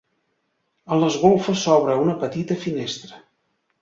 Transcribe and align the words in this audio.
A 0.95 0.97
les 1.03 1.17
golfes 1.25 1.59
s'obre 1.67 1.99
una 2.07 2.17
petita 2.25 2.59
finestra. 2.67 3.21